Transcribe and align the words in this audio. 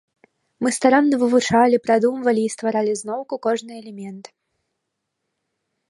Мы 0.63 0.69
старанна 0.77 1.15
вывучалі, 1.23 1.77
прадумвалі 1.87 2.41
і 2.47 2.53
стваралі 2.55 2.93
зноўку 3.03 3.35
кожны 3.45 3.73
элемент. 3.85 4.35